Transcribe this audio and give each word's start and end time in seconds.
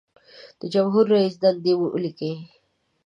د 0.59 0.61
جمهور 0.73 1.05
رئیس 1.13 1.35
دندې 1.43 1.73
ولیکئ. 1.77 2.33